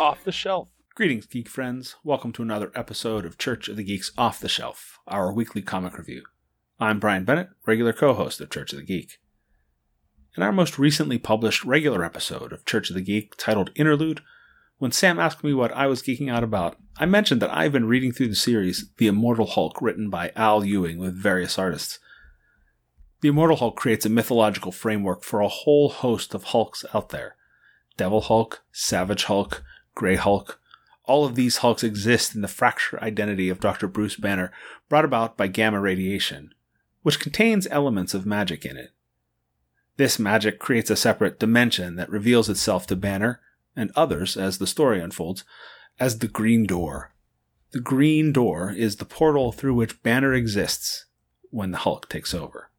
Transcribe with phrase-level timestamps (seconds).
[0.00, 0.70] Off the Shelf.
[0.94, 1.96] Greetings, geek friends.
[2.02, 5.98] Welcome to another episode of Church of the Geeks Off the Shelf, our weekly comic
[5.98, 6.22] review.
[6.80, 9.18] I'm Brian Bennett, regular co host of Church of the Geek.
[10.38, 14.22] In our most recently published regular episode of Church of the Geek, titled Interlude,
[14.78, 17.86] when Sam asked me what I was geeking out about, I mentioned that I've been
[17.86, 21.98] reading through the series The Immortal Hulk, written by Al Ewing with various artists.
[23.20, 27.36] The Immortal Hulk creates a mythological framework for a whole host of Hulks out there
[27.98, 29.62] Devil Hulk, Savage Hulk,
[30.00, 30.58] Grey Hulk.
[31.04, 33.86] All of these Hulks exist in the fractured identity of Dr.
[33.86, 34.50] Bruce Banner,
[34.88, 36.54] brought about by gamma radiation,
[37.02, 38.92] which contains elements of magic in it.
[39.98, 43.42] This magic creates a separate dimension that reveals itself to Banner
[43.76, 45.44] and others as the story unfolds
[45.98, 47.12] as the Green Door.
[47.72, 51.04] The Green Door is the portal through which Banner exists
[51.50, 52.70] when the Hulk takes over.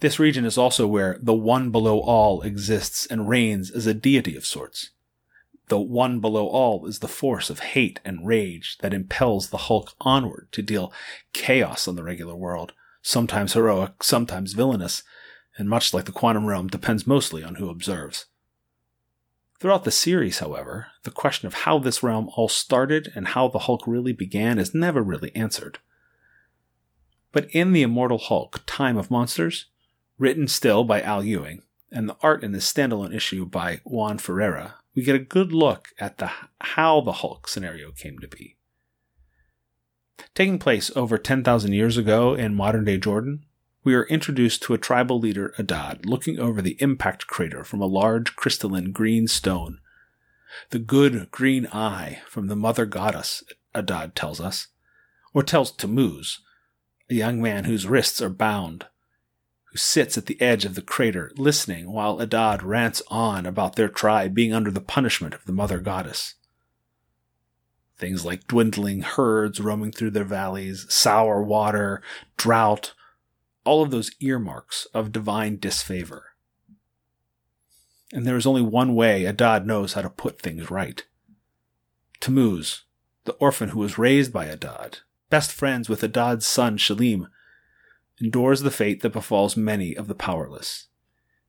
[0.00, 4.34] This region is also where the One Below All exists and reigns as a deity
[4.34, 4.92] of sorts.
[5.68, 9.92] The One Below All is the force of hate and rage that impels the Hulk
[10.00, 10.92] onward to deal
[11.32, 15.02] chaos on the regular world, sometimes heroic, sometimes villainous,
[15.58, 18.26] and much like the quantum realm depends mostly on who observes.
[19.60, 23.60] Throughout the series, however, the question of how this realm all started and how the
[23.60, 25.80] Hulk really began is never really answered.
[27.32, 29.66] But in The Immortal Hulk Time of Monsters,
[30.16, 34.76] written still by Al Ewing, and the art in this standalone issue by Juan Ferreira,
[34.98, 36.28] we get a good look at the
[36.60, 38.56] how the Hulk scenario came to be.
[40.34, 43.44] Taking place over 10,000 years ago in modern day Jordan,
[43.84, 47.86] we are introduced to a tribal leader, Adad, looking over the impact crater from a
[47.86, 49.78] large crystalline green stone.
[50.70, 53.44] The good green eye from the mother goddess,
[53.76, 54.66] Adad tells us,
[55.32, 56.40] or tells Tammuz,
[57.08, 58.86] a young man whose wrists are bound,
[59.78, 64.34] sits at the edge of the crater listening while Adad rants on about their tribe
[64.34, 66.34] being under the punishment of the mother goddess.
[67.96, 72.02] Things like dwindling herds roaming through their valleys, sour water,
[72.36, 72.94] drought,
[73.64, 76.26] all of those earmarks of divine disfavor.
[78.12, 81.04] And there is only one way Adad knows how to put things right.
[82.20, 82.84] Tammuz,
[83.24, 87.28] the orphan who was raised by Adad, best friends with Adad's son Shalim,
[88.20, 90.88] endures the fate that befalls many of the powerless.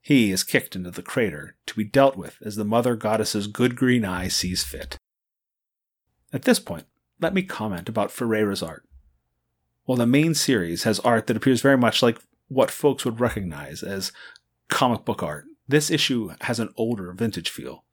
[0.02, 3.76] He is kicked into the crater to be dealt with as the mother goddess's good
[3.76, 4.98] green eye sees fit.
[6.32, 6.86] At this point,
[7.20, 8.88] let me comment about Ferreira's art.
[9.86, 13.84] While the main series has art that appears very much like what folks would recognize
[13.84, 14.12] as
[14.70, 17.84] comic book art, this issue has an older vintage feel,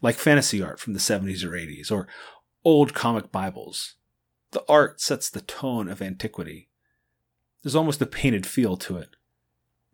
[0.00, 2.08] like fantasy art from the 70s or 80s, or
[2.64, 3.96] old comic Bibles.
[4.52, 6.70] The art sets the tone of antiquity.
[7.64, 9.16] There's almost a painted feel to it.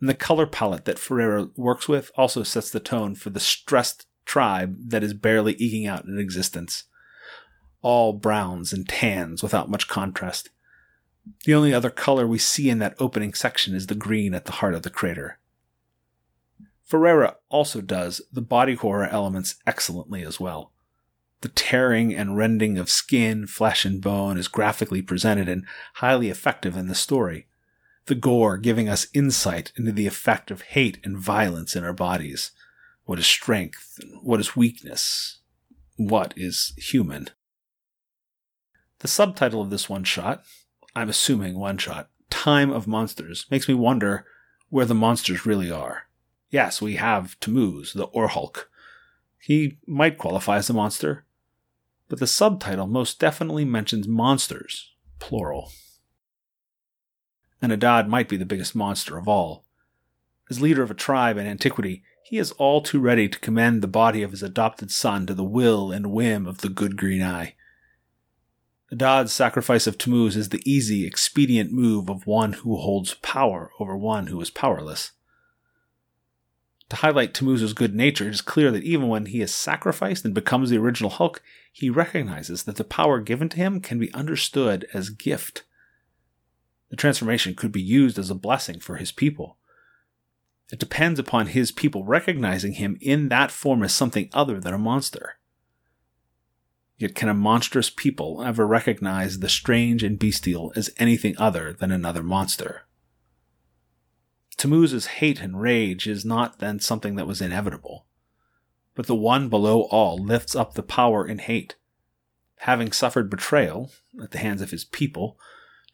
[0.00, 4.06] And the color palette that Ferreira works with also sets the tone for the stressed
[4.24, 6.84] tribe that is barely eking out an existence.
[7.80, 10.50] All browns and tans without much contrast.
[11.44, 14.52] The only other color we see in that opening section is the green at the
[14.52, 15.38] heart of the crater.
[16.84, 20.72] Ferreira also does the body horror elements excellently as well.
[21.42, 25.64] The tearing and rending of skin, flesh, and bone is graphically presented and
[25.94, 27.46] highly effective in the story.
[28.06, 32.50] The gore giving us insight into the effect of hate and violence in our bodies.
[33.04, 35.38] What is strength what is weakness?
[35.96, 37.28] What is human?
[39.00, 40.44] The subtitle of this one shot,
[40.94, 44.26] I'm assuming one shot, Time of Monsters, makes me wonder
[44.68, 46.04] where the monsters really are.
[46.50, 48.66] Yes, we have Tammuz, the Orhulk.
[49.38, 51.24] He might qualify as a monster,
[52.08, 55.70] but the subtitle most definitely mentions monsters, plural.
[57.62, 59.64] And Adad might be the biggest monster of all.
[60.50, 63.88] As leader of a tribe in antiquity, he is all too ready to commend the
[63.88, 67.54] body of his adopted son to the will and whim of the good green eye.
[68.92, 73.96] Adad's sacrifice of Tammuz is the easy, expedient move of one who holds power over
[73.96, 75.12] one who is powerless.
[76.88, 80.34] To highlight Tammuz's good nature, it is clear that even when he is sacrificed and
[80.34, 81.40] becomes the original Hulk,
[81.72, 85.62] he recognizes that the power given to him can be understood as gift.
[86.90, 89.56] The transformation could be used as a blessing for his people.
[90.72, 94.78] It depends upon his people recognizing him in that form as something other than a
[94.78, 95.38] monster.
[96.96, 101.90] Yet can a monstrous people ever recognize the strange and bestial as anything other than
[101.90, 102.82] another monster?
[104.58, 108.04] Tammuz's hate and rage is not then something that was inevitable,
[108.94, 111.76] but the one below all lifts up the power in hate.
[112.58, 113.90] Having suffered betrayal
[114.22, 115.38] at the hands of his people,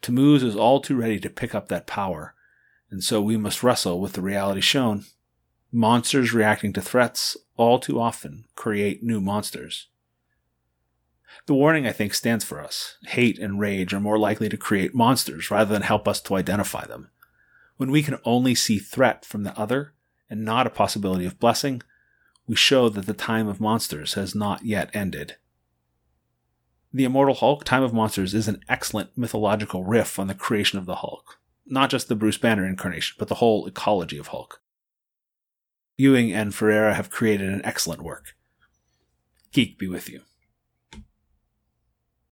[0.01, 2.33] Tammuz is all too ready to pick up that power,
[2.89, 5.05] and so we must wrestle with the reality shown.
[5.71, 9.87] Monsters reacting to threats all too often create new monsters.
[11.45, 12.97] The warning, I think, stands for us.
[13.07, 16.85] Hate and rage are more likely to create monsters rather than help us to identify
[16.85, 17.09] them.
[17.77, 19.93] When we can only see threat from the other
[20.29, 21.81] and not a possibility of blessing,
[22.47, 25.35] we show that the time of monsters has not yet ended.
[26.97, 30.87] The Immortal Hulk, Time of Monsters, is an excellent mythological riff on the creation of
[30.87, 31.39] the Hulk.
[31.63, 34.63] Not just the Bruce Banner incarnation, but the whole ecology of Hulk.
[35.95, 38.35] Ewing and Ferreira have created an excellent work.
[39.51, 40.21] Geek be with you.